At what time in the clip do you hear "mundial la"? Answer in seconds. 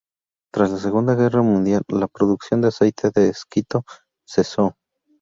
1.43-2.07